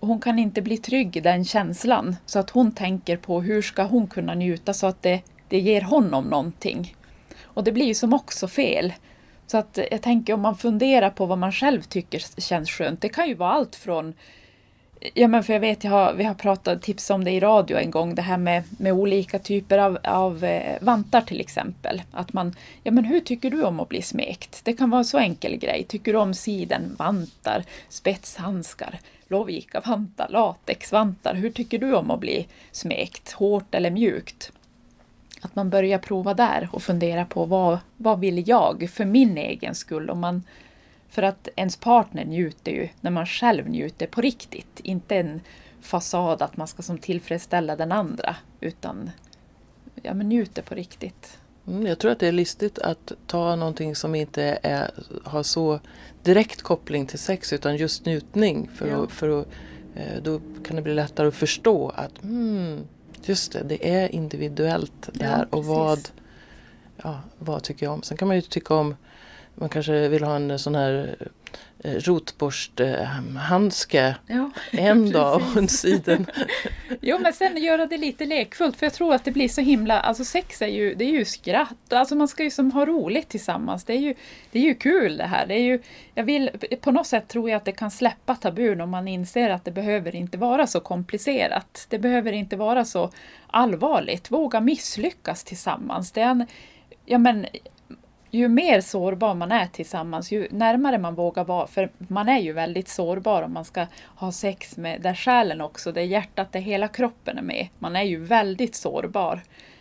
[0.00, 2.16] hon kan inte bli trygg i den känslan.
[2.26, 5.80] Så att hon tänker på hur ska hon kunna njuta så att det, det ger
[5.80, 6.96] honom någonting.
[7.42, 8.92] Och det blir ju som också fel.
[9.46, 13.00] Så att jag tänker om man funderar på vad man själv tycker känns skönt.
[13.00, 14.14] Det kan ju vara allt från
[15.14, 17.78] Ja men för jag vet, jag har, vi har pratat tips om det i radio
[17.78, 22.02] en gång, det här med, med olika typer av, av eh, vantar till exempel.
[22.10, 24.60] Att man, ja men hur tycker du om att bli smekt?
[24.64, 25.84] Det kan vara en så enkel grej.
[25.88, 31.34] Tycker du om siden, vantar, spetshandskar, Lovikka-vantar, latexvantar?
[31.34, 33.32] Hur tycker du om att bli smekt?
[33.32, 34.52] Hårt eller mjukt?
[35.40, 39.74] Att man börjar prova där och fundera på vad, vad vill jag för min egen
[39.74, 40.10] skull?
[40.10, 40.42] Om man
[41.10, 44.80] för att ens partner njuter ju när man själv njuter på riktigt.
[44.82, 45.40] Inte en
[45.80, 48.36] fasad att man ska som tillfredsställa den andra.
[48.60, 49.10] Utan
[50.02, 51.38] ja, men njuter på riktigt.
[51.66, 54.90] Mm, jag tror att det är listigt att ta någonting som inte är,
[55.24, 55.80] har så
[56.22, 58.70] direkt koppling till sex utan just njutning.
[58.74, 59.04] För ja.
[59.04, 59.46] att, för att,
[59.94, 62.86] eh, då kan det bli lättare att förstå att mm,
[63.24, 65.46] just det, det är individuellt det här.
[65.50, 66.08] Ja, och vad,
[66.96, 68.02] ja, vad tycker jag om?
[68.02, 68.94] Sen kan man ju tycka om
[69.54, 71.16] man kanske vill ha en sån här
[71.84, 76.26] eh, rotborsthandske ja, en dag och en siden.
[77.00, 80.00] jo men sen göra det lite lekfullt för jag tror att det blir så himla,
[80.00, 83.28] alltså sex är ju, det är ju skratt, alltså man ska ju som ha roligt
[83.28, 83.84] tillsammans.
[83.84, 84.14] Det är ju,
[84.50, 85.46] det är ju kul det här.
[85.46, 85.82] Det är ju,
[86.14, 89.50] jag vill, på något sätt tror jag att det kan släppa tabun om man inser
[89.50, 91.86] att det behöver inte vara så komplicerat.
[91.88, 93.10] Det behöver inte vara så
[93.46, 94.30] allvarligt.
[94.30, 96.12] Våga misslyckas tillsammans.
[96.12, 96.46] Det är en,
[97.04, 97.46] ja men
[98.30, 102.52] ju mer sårbar man är tillsammans, ju närmare man vågar vara, för man är ju
[102.52, 106.88] väldigt sårbar om man ska ha sex med, där själen också, där hjärtat, där hela
[106.88, 107.68] kroppen är med.
[107.78, 109.40] Man är ju väldigt sårbar.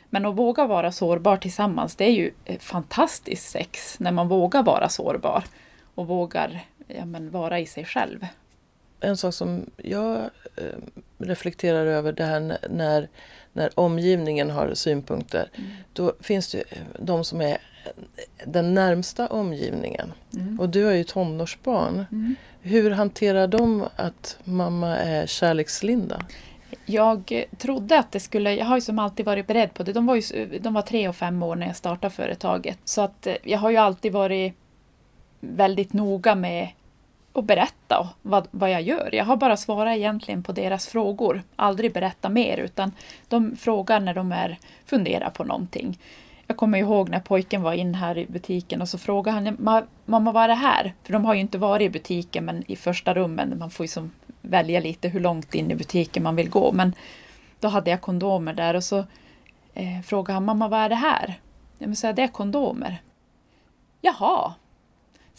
[0.10, 4.64] Men att våga vara sårbar tillsammans, det är ju eh, fantastiskt sex, när man vågar
[4.64, 5.44] vara sårbar
[5.96, 8.26] och vågar ja, men, vara i sig själv.
[9.00, 10.16] En sak som jag
[10.56, 10.80] eh,
[11.18, 13.08] reflekterar över det här när,
[13.54, 15.50] när omgivningen har synpunkter.
[15.56, 15.70] Mm.
[15.94, 16.64] Då finns det
[17.00, 17.58] de som är
[18.46, 20.14] den närmsta omgivningen.
[20.36, 20.60] Mm.
[20.60, 22.06] Och du har ju tonårsbarn.
[22.12, 22.36] Mm.
[22.62, 26.26] Hur hanterar de att mamma är kärlekslinda?
[26.86, 29.94] Jag trodde att det skulle, jag har ju som alltid varit beredd på det.
[29.94, 32.78] De var, ju, de var tre och fem år när jag startade företaget.
[32.86, 34.54] Så att eh, jag har ju alltid varit
[35.40, 36.68] väldigt noga med
[37.34, 39.10] och berätta vad, vad jag gör.
[39.15, 41.44] Jag har bara svarat egentligen på deras frågor.
[41.56, 42.92] Aldrig berätta mer utan
[43.28, 46.00] de frågar när de är funderar på någonting.
[46.48, 50.32] jag kommer ihåg när pojken var in här i butiken och så frågade han mamma
[50.32, 50.94] vad är det här?
[51.04, 53.88] För de har ju inte varit i butiken men i första rummen, man får ju
[53.88, 54.12] som
[54.42, 56.72] välja lite hur långt in i butiken man vill gå.
[56.72, 56.94] Men
[57.60, 58.98] då hade jag kondomer där och så
[59.74, 61.39] eh, frågade han mamma vad är det här?
[61.78, 63.02] Jag sa, det är kondomer.
[64.02, 64.54] Jaha.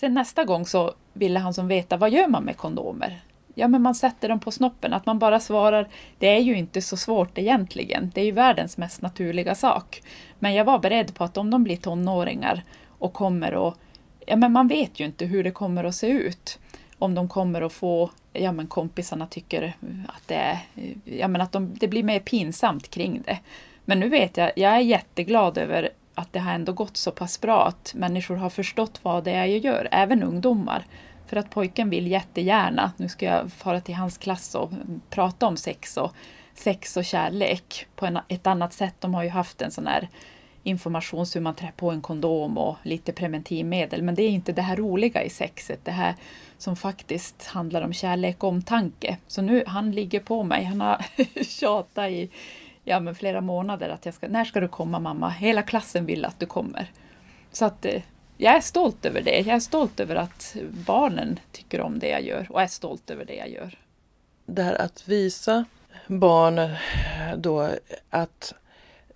[0.01, 3.21] Sen nästa gång så ville han som veta vad gör man med kondomer?
[3.55, 4.93] Ja, men man sätter dem på snoppen.
[4.93, 8.11] Att man bara svarar, det är ju inte så svårt egentligen.
[8.15, 10.03] Det är ju världens mest naturliga sak.
[10.39, 13.75] Men jag var beredd på att om de blir tonåringar och kommer och...
[14.27, 16.59] Ja, men man vet ju inte hur det kommer att se ut.
[16.99, 19.77] Om de kommer att få, ja men kompisarna tycker
[20.09, 20.59] att det är,
[21.05, 23.39] ja men att de, det blir mer pinsamt kring det.
[23.85, 27.41] Men nu vet jag, jag är jätteglad över att det har ändå gått så pass
[27.41, 30.85] bra att människor har förstått vad det är jag gör, även ungdomar.
[31.27, 34.71] För att pojken vill jättegärna, nu ska jag fara till hans klass och
[35.11, 36.15] prata om sex och,
[36.55, 38.95] sex och kärlek på en, ett annat sätt.
[38.99, 40.09] De har ju haft en sån här
[40.63, 44.03] information hur man trär på en kondom och lite preventivmedel.
[44.03, 46.15] Men det är inte det här roliga i sexet, det här
[46.59, 49.17] som faktiskt handlar om kärlek och omtanke.
[49.27, 51.05] Så nu, han ligger på mig, han har
[51.45, 52.31] tjatat i
[52.85, 55.31] ja, men flera månader att jag ska, när ska du komma mamma?
[55.31, 56.91] Hela klassen vill att du kommer.
[57.53, 58.03] Så att eh,
[58.37, 59.39] jag är stolt över det.
[59.39, 63.25] Jag är stolt över att barnen tycker om det jag gör och är stolt över
[63.25, 63.79] det jag gör.
[64.47, 65.65] Det här att visa
[66.07, 66.61] barn
[67.37, 67.71] då
[68.11, 68.55] att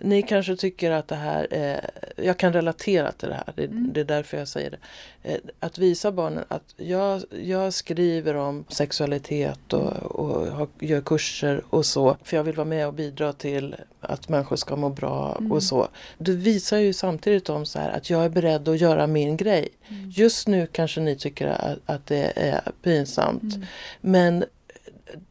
[0.05, 3.91] ni kanske tycker att det här, är, jag kan relatera till det här, det, mm.
[3.93, 4.79] det, är därför jag säger det.
[5.23, 11.87] Eh, att visa barnen att jag, jag skriver om sexualitet och, och gör kurser och
[11.87, 15.53] så, för jag vill vara med och bidra till att människor ska må bra mm.
[15.53, 15.89] och så.
[16.19, 19.69] Du visar ju samtidigt om så här att jag är beredd att göra min grej.
[19.89, 20.11] Mm.
[20.11, 23.67] Just nu kanske ni tycker att, att det är pinsamt, mm.
[24.01, 24.45] men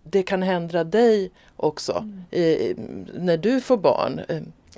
[0.04, 2.24] det kan hända dig också mm.
[2.32, 2.76] eh,
[3.20, 4.22] när du får barn.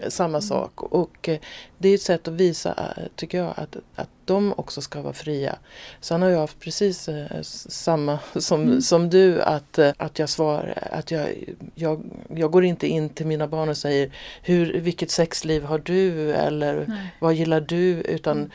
[0.08, 0.42] Samma mm.
[0.42, 0.82] sak.
[0.82, 1.40] Och eh,
[1.78, 5.14] det är ett sätt att visa, eh, tycker jag, att, att de också ska vara
[5.14, 5.56] fria.
[6.02, 8.82] Sen har jag haft precis eh, samma som, mm.
[8.82, 11.30] som du, att, att jag svarar, att jag,
[11.76, 12.04] jag,
[12.36, 16.86] jag går inte in till mina barn och säger hur, vilket sexliv har du eller
[16.88, 17.16] Nej.
[17.20, 18.02] vad gillar du?
[18.02, 18.52] Utan mm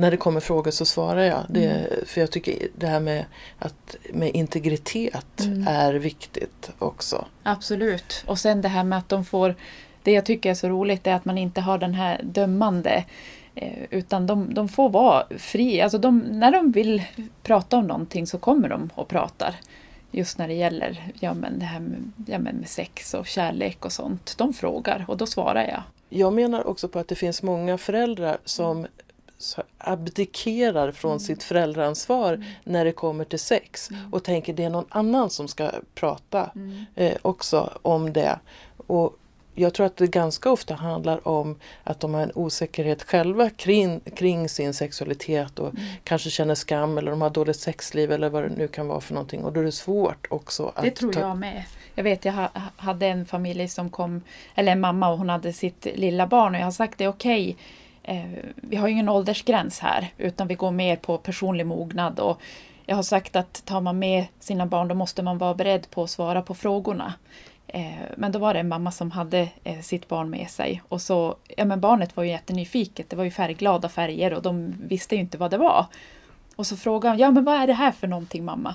[0.00, 1.44] när det kommer frågor så svarar jag.
[1.48, 2.06] Det, mm.
[2.06, 3.24] För jag tycker det här med,
[3.58, 5.68] att, med integritet mm.
[5.68, 7.26] är viktigt också.
[7.42, 8.24] Absolut.
[8.26, 9.54] Och sen det här med att de får
[10.02, 13.04] det jag tycker är så roligt är att man inte har den här dömande
[13.54, 15.84] eh, utan de, de får vara fria.
[15.84, 17.02] Alltså de, när de vill
[17.42, 19.54] prata om någonting så kommer de och pratar.
[20.10, 23.84] Just när det gäller ja, men det här med, ja, men med sex och kärlek
[23.84, 24.34] och sånt.
[24.38, 25.82] De frågar och då svarar jag.
[26.08, 28.86] Jag menar också på att det finns många föräldrar som
[29.78, 31.20] abdikerar från mm.
[31.20, 32.46] sitt föräldraansvar mm.
[32.64, 34.14] när det kommer till sex mm.
[34.14, 36.84] och tänker det är någon annan som ska prata mm.
[36.94, 38.38] eh, också om det.
[38.86, 39.16] Och
[39.54, 44.00] jag tror att det ganska ofta handlar om att de har en osäkerhet själva kring,
[44.00, 45.82] kring sin sexualitet och mm.
[46.04, 49.14] kanske känner skam eller de har dåligt sexliv eller vad det nu kan vara för
[49.14, 49.44] någonting.
[49.44, 50.72] Och då är det svårt också.
[50.74, 51.64] Att det tror jag med.
[51.94, 54.22] Jag vet, jag hade en familj som kom,
[54.54, 57.08] eller en mamma och hon hade sitt lilla barn och jag har sagt det är
[57.08, 57.56] okej.
[58.02, 58.16] Okay.
[58.16, 62.40] Eh, vi har ingen åldersgräns här utan vi går mer på personlig mognad och
[62.86, 66.02] jag har sagt att tar man med sina barn då måste man vara beredd på
[66.02, 67.14] att svara på frågorna.
[67.72, 71.02] Eh, men då var det en mamma som hade eh, sitt barn med sig och
[71.02, 75.14] så, ja men barnet var ju jättenyfiket, det var ju färgglada färger och de visste
[75.14, 75.86] ju inte vad det var.
[76.56, 78.74] Och så frågade hon, ja men vad är det här för någonting mamma?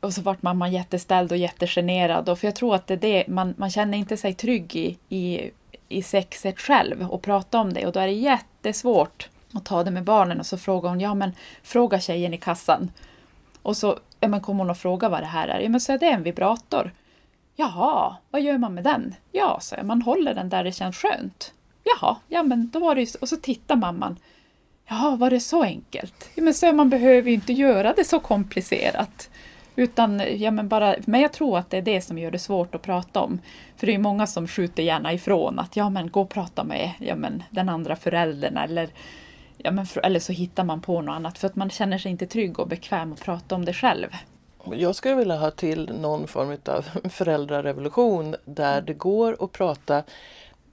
[0.00, 3.24] Och så vart mamma jätteställd och jättegenerad och för jag tror att det är det,
[3.28, 5.50] man, man känner inte sig trygg i, i,
[5.88, 9.90] i sexet själv och prata om det och då är det jättesvårt att ta det
[9.90, 12.90] med barnen och så frågar hon, ja men fråga tjejen i kassan.
[13.62, 15.60] Och så ja, men kom hon och frågade vad det här är.
[15.60, 16.90] Ja men så är det en vibrator.
[17.56, 19.14] Jaha, vad gör man med den?
[19.32, 21.52] Ja, sa jag, man håller den där det känns skönt.
[21.84, 24.18] Jaha, ja men då var det ju Och så tittar mamman.
[24.88, 26.30] Jaha, var det så enkelt?
[26.34, 29.30] Ja, men så man behöver ju inte göra det så komplicerat.
[29.76, 32.74] Utan, ja men bara, men jag tror att det är det som gör det svårt
[32.74, 33.38] att prata om.
[33.76, 36.90] För det är många som skjuter gärna ifrån att ja men gå och prata med
[36.98, 38.88] ja, men, den andra föräldern eller,
[39.56, 42.26] ja, men, eller så hittar man på något annat för att man känner sig inte
[42.26, 44.08] trygg och bekväm att prata om det själv.
[44.70, 48.84] Jag skulle vilja ha till någon form av föräldrarevolution där mm.
[48.86, 50.02] det går att prata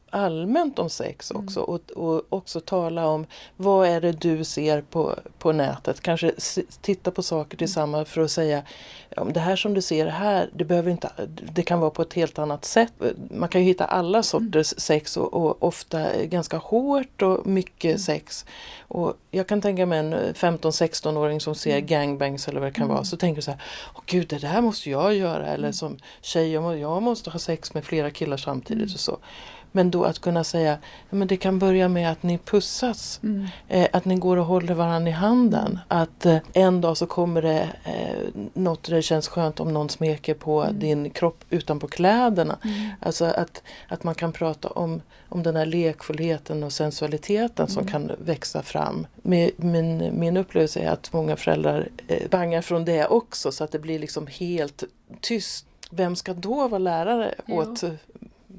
[0.10, 1.44] allmänt om sex mm.
[1.44, 1.70] också mm.
[1.70, 3.26] och, och också tala om
[3.58, 6.02] vad är det du ser på, på nätet.
[6.02, 6.32] Kanske
[6.82, 7.58] titta på saker mm.
[7.58, 8.64] tillsammans för att säga
[9.18, 11.12] om det här som du ser här, det, behöver inte,
[11.54, 12.94] det kan vara på ett helt annat sätt.
[13.32, 14.80] Man kan ju hitta alla sorters mm.
[14.80, 18.00] sex och, och, ofta ganska hårt och mycket mm.
[18.00, 18.46] sex.
[18.88, 21.86] Och jag kan tänka mig en 15-16-åring som ser mm.
[21.86, 23.62] gangbangs eller vad det kan vara så tänker så här,
[23.96, 27.86] åh gud det där måste jag göra eller som tjej, jag måste ha sex med
[27.86, 29.18] flera killar samtidigt och så.
[29.72, 30.78] Men då att kunna säga
[31.10, 33.20] men det kan börja med att ni pussas.
[33.24, 33.48] Mm.
[33.68, 35.80] Eh, att ni går och håller varandra i handen.
[35.88, 40.34] Att eh, en dag så kommer det eh, något det känns skönt om någon smeker
[40.34, 40.80] på mm.
[40.80, 42.58] din kropp utanpå kläderna.
[42.64, 42.90] Mm.
[43.00, 47.92] Alltså att, att man kan prata om, om den här lekfullheten och sensualiteten som mm.
[47.92, 49.08] kan växa fram.
[49.22, 53.72] Min, min, min upplevelse är att många föräldrar eh, bangar från det också så att
[53.72, 54.84] det blir liksom helt
[55.22, 55.66] tyst.
[55.92, 57.56] Vem ska då vara lärare jo.
[57.56, 57.84] åt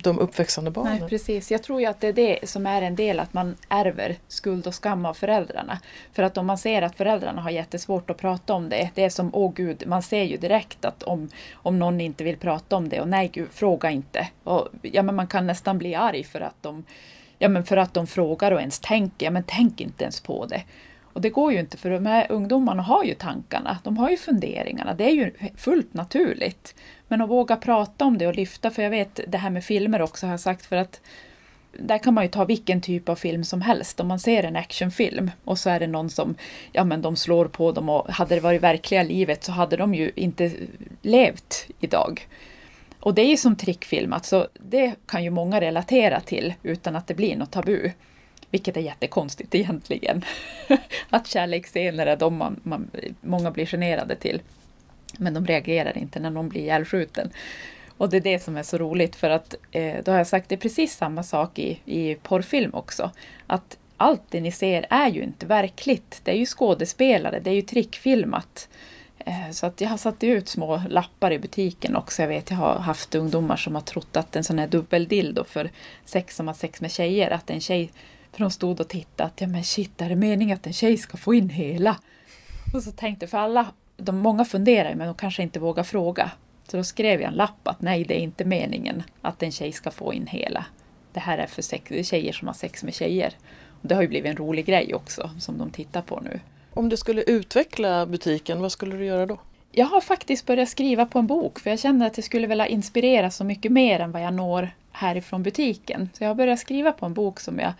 [0.03, 0.99] de uppväxande barnen.
[1.01, 1.51] Nej, precis.
[1.51, 4.67] Jag tror ju att det är det som är en del, att man ärver skuld
[4.67, 5.79] och skam av föräldrarna.
[6.13, 9.11] För att om man ser att föräldrarna har jättesvårt att prata om det, det är
[9.11, 12.89] som, åh gud, man ser ju direkt att om, om någon inte vill prata om
[12.89, 14.29] det, och nej gud, fråga inte.
[14.45, 16.85] Och, ja, men man kan nästan bli arg för att de
[17.43, 20.47] Ja men för att de frågar och ens tänker, ja men tänk inte ens på
[20.47, 20.63] det.
[21.13, 24.17] Och det går ju inte för de här ungdomarna har ju tankarna, de har ju
[24.17, 26.75] funderingarna, det är ju fullt naturligt.
[27.09, 30.03] Men att våga prata om det och lyfta, för jag vet det här med filmer
[30.03, 31.01] också har jag sagt för att
[31.73, 34.01] där kan man ju ta vilken typ av film som helst.
[34.01, 36.35] Om man ser en actionfilm och så är det någon som
[36.73, 39.95] ja, men de slår på dem och hade det varit verkliga livet så hade de
[39.95, 40.53] ju inte
[41.03, 42.29] levt idag.
[43.01, 47.07] Och det är ju som trickfilmat, så det kan ju många relatera till utan att
[47.07, 47.91] det blir något tabu.
[48.51, 50.25] Vilket är jättekonstigt egentligen.
[51.11, 54.43] att kärleksscener är de man, man, många blir generade till.
[55.19, 57.31] Men de reagerar inte när någon blir ihjälskjuten.
[57.97, 60.49] Och det är det som är så roligt för att eh, då har jag sagt
[60.49, 63.11] det är precis samma sak i, i porrfilm också.
[63.47, 66.21] Att allt det ni ser är ju inte verkligt.
[66.25, 68.69] Det är ju skådespelare, det är ju trickfilmat.
[69.19, 72.23] Eh, så att jag har satt ut små lappar i butiken också.
[72.23, 75.71] Jag vet jag har haft ungdomar som har trott att en sån här dubbeldildo för
[76.05, 77.91] sex som har sex med tjejer, att en tjej
[78.33, 80.97] för de stod och tittade att ja men shit, är det meningen att en tjej
[80.97, 81.97] ska få in hela?
[82.75, 83.67] Och så tänkte för alla,
[83.97, 86.31] de, många funderar men de kanske inte vågar fråga.
[86.69, 89.73] Så då skrev jag en lapp att nej, det är inte meningen att en tjej
[89.73, 90.65] ska få in hela.
[91.13, 93.35] Det här är för sex, tjejer som har sex med tjejer.
[93.83, 96.41] Och det har ju blivit en rolig grej också som de tittar på nu.
[96.75, 99.39] Om du skulle utveckla butiken, vad skulle du göra då?
[99.73, 102.67] Jag har faktiskt börjat skriva på en bok för jag känner att jag skulle vilja
[102.67, 106.09] inspirera så mycket mer än vad jag når härifrån butiken.
[106.13, 107.73] Så jag har börjat skriva på en bok som jag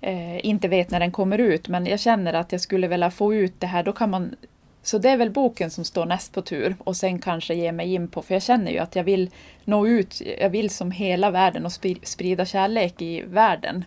[0.00, 3.34] eh, inte vet när den kommer ut men jag känner att jag skulle vilja få
[3.34, 3.82] ut det här.
[3.82, 4.36] Då kan man,
[4.82, 7.94] så det är väl boken som står näst på tur och sen kanske ge mig
[7.94, 9.30] in på, för jag känner ju att jag vill
[9.64, 13.84] nå ut, jag vill som hela världen och sprida kärlek i världen.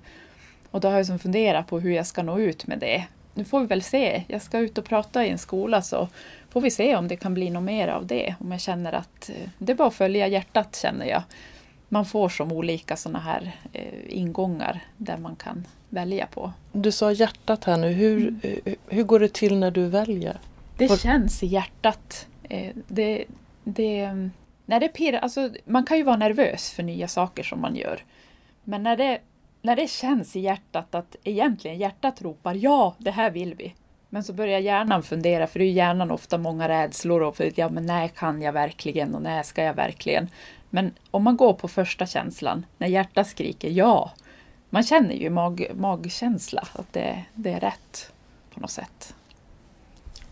[0.72, 3.06] Och då har jag som funderat på hur jag ska nå ut med det.
[3.34, 4.24] Nu får vi väl se.
[4.28, 6.08] Jag ska ut och prata i en skola så
[6.50, 8.36] får vi se om det kan bli något mer av det.
[8.40, 11.24] Om jag känner att eh, det är bara att följa hjärtat känner jag.
[11.90, 16.52] Man får som olika sådana här eh, ingångar där man kan välja på.
[16.72, 17.88] Du sa hjärtat här nu.
[17.88, 18.60] Hur, mm.
[18.88, 20.40] hur går det till när du väljer?
[20.78, 20.98] Det Var...
[20.98, 22.28] känns i hjärtat.
[22.44, 23.26] Eh, det,
[23.64, 24.10] det,
[24.66, 28.04] när det pirrar, alltså, man kan ju vara nervös för nya saker som man gör.
[28.64, 29.20] Men när det,
[29.62, 33.74] när det känns i hjärtat att egentligen hjärtat ropar ja, det här vill vi.
[34.10, 37.70] Men så börjar hjärnan fundera, för det är hjärnan ofta många rädslor och för ja,
[37.70, 40.30] men när kan jag verkligen och när ska jag verkligen?
[40.70, 44.12] Men om man går på första känslan, när hjärtat skriker ja,
[44.74, 48.12] man känner ju mag, magkänsla att det, det är rätt
[48.54, 49.16] på något sätt.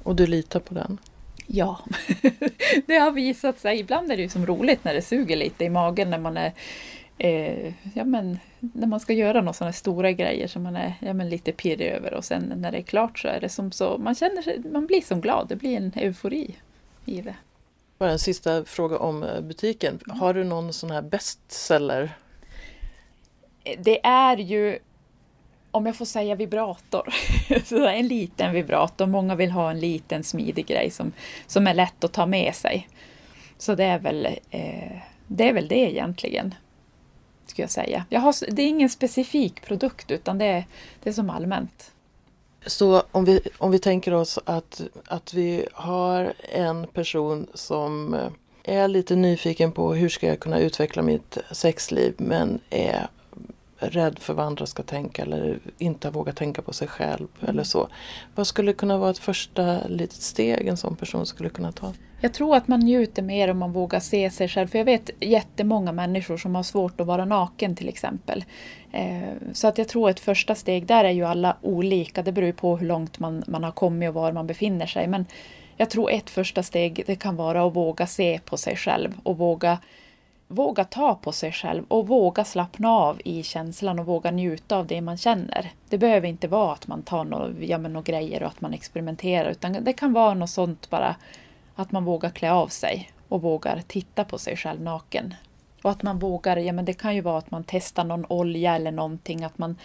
[0.04, 0.98] Och du litar på den?
[1.48, 1.80] Ja,
[2.86, 3.80] det har visat sig.
[3.80, 6.54] Ibland är det ju som roligt när det suger lite i magen när man är
[7.18, 11.14] eh, ja, men, när man ska göra några sådana stora grejer som man är ja,
[11.14, 13.98] men lite pirrig över och sen när det är klart så är det som så,
[13.98, 16.56] man känner sig, man blir som glad, det blir en eufori
[17.06, 17.36] i det.
[17.98, 20.00] Bara en sista fråga om eh, butiken.
[20.08, 22.12] Har du någon sån här bestseller
[23.78, 24.80] det är ju,
[25.72, 27.14] om jag får säga vibrator,
[27.66, 29.06] så en liten vibrator.
[29.06, 31.12] Många vill ha en liten smidig grej som,
[31.48, 32.88] som är lätt att ta med sig.
[33.58, 36.56] Så det är väl, eh, det, är väl det egentligen,
[37.46, 38.06] skulle jag säga.
[38.10, 40.64] Jag har, det är ingen specifik produkt utan det är,
[41.04, 41.92] det är som allmänt.
[42.66, 48.30] Så om vi, om vi tänker oss att, att vi har en person som eh,
[48.64, 53.08] är lite nyfiken på hur ska jag kunna utveckla mitt sexliv men är
[53.80, 57.50] rädd för vad andra ska tänka eller inte vågar tänka på sig själv mm.
[57.50, 57.88] eller så.
[58.36, 61.94] Vad skulle kunna vara ett första litet steg en sån person skulle kunna ta?
[62.22, 64.68] Jag tror att man njuter mer om man vågar se sig själv.
[64.68, 68.46] För jag vet jättemånga människor som har svårt att vara naken till exempel.
[68.92, 69.22] Eh,
[69.54, 72.24] så att jag tror ett första steg, där är ju alla olika.
[72.24, 75.08] Det beror på hur långt man, man har kommit och var man befinner sig.
[75.08, 75.26] Men
[75.78, 79.38] jag tror ett första steg det kan vara att våga se på sig själv och
[79.38, 79.78] våga
[80.52, 84.88] våga ta på sig själv och våga slappna av i känslan och våga njuta av
[84.88, 85.72] det man känner.
[85.90, 89.50] Det behöver inte vara att man tar några, ja, några grejer och att man experimenterar
[89.50, 91.16] utan det kan vara något sånt bara
[91.76, 95.34] att man vågar klä av sig och vågar titta på sig själv naken.
[95.84, 98.76] Och att man vågar, ja men det kan ju vara att man testar någon olja
[98.76, 99.76] eller någonting, att man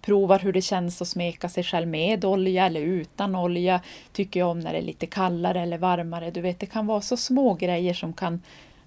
[0.00, 3.80] provar hur det känns att smeka sig själv med olja eller utan olja.
[4.12, 6.30] Tycker jag om när det är lite kallare eller varmare.
[6.30, 8.42] Du vet, det kan vara så små grejer som kan...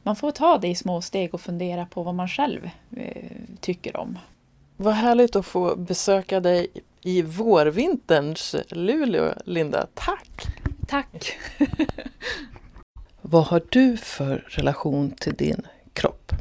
[0.07, 3.97] Man får ta det i små steg och fundera på vad man själv eh, tycker
[3.97, 4.19] om.
[4.77, 6.67] Vad härligt att få besöka dig
[7.01, 9.87] i vårvinterns Luleå, Linda.
[9.93, 10.47] Tack!
[10.87, 11.37] Tack!
[13.21, 16.31] vad har du för relation till din kropp?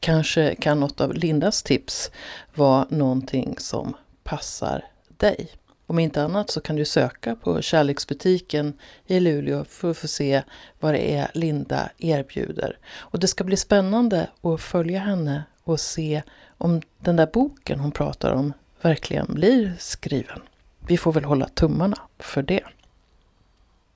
[0.00, 2.10] Kanske kan något av Lindas tips
[2.54, 4.84] vara någonting som passar
[5.16, 5.48] dig.
[5.90, 10.42] Om inte annat så kan du söka på kärleksbutiken i Luleå för att få se
[10.80, 12.78] vad det är Linda erbjuder.
[12.96, 16.22] Och det ska bli spännande att följa henne och se
[16.58, 20.40] om den där boken hon pratar om verkligen blir skriven.
[20.78, 22.64] Vi får väl hålla tummarna för det.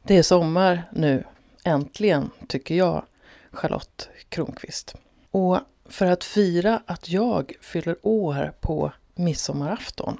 [0.02, 1.24] Det är sommar nu,
[1.64, 3.04] äntligen, tycker jag,
[3.50, 4.94] Charlotte Kronqvist.
[5.30, 10.18] Och för att fira att jag fyller år på midsommarafton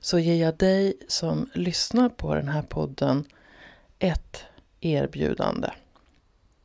[0.00, 3.24] så ger jag dig som lyssnar på den här podden
[3.98, 4.44] ett
[4.80, 5.70] erbjudande.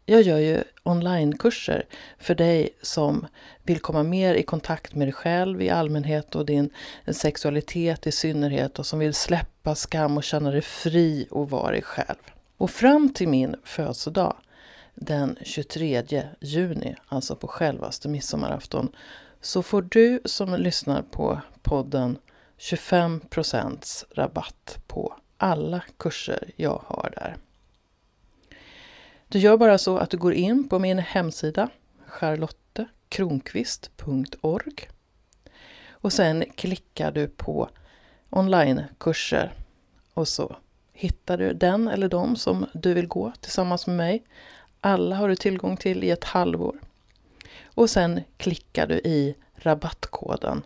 [0.05, 1.85] Jag gör ju onlinekurser
[2.19, 3.27] för dig som
[3.63, 6.69] vill komma mer i kontakt med dig själv i allmänhet och din
[7.07, 11.81] sexualitet i synnerhet och som vill släppa skam och känna dig fri och vara dig
[11.81, 12.19] själv.
[12.57, 14.35] Och fram till min födelsedag
[14.95, 16.03] den 23
[16.39, 18.91] juni, alltså på självaste midsommarafton,
[19.41, 22.17] så får du som lyssnar på podden
[22.63, 27.37] 25% rabatt på alla kurser jag har där.
[29.27, 31.69] Du gör bara så att du går in på min hemsida
[32.07, 34.89] charlottekronqvist.org
[35.89, 37.69] och sen klickar du på
[38.29, 39.53] onlinekurser
[40.13, 40.55] och så
[40.93, 44.23] hittar du den eller de som du vill gå tillsammans med mig.
[44.81, 46.79] Alla har du tillgång till i ett halvår.
[47.65, 50.63] Och sen klickar du i rabattkoden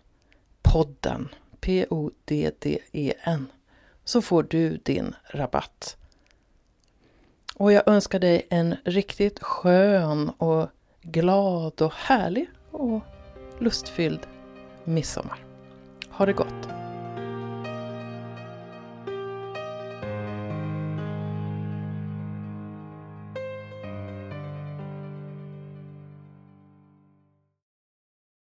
[0.71, 1.29] podden,
[1.67, 3.47] P-O-D-D-E-N,
[4.03, 5.97] så får du din rabatt.
[7.55, 10.67] Och jag önskar dig en riktigt skön och
[11.01, 13.01] glad och härlig och
[13.59, 14.27] lustfylld
[14.83, 15.45] midsommar.
[16.09, 16.86] Ha det gott!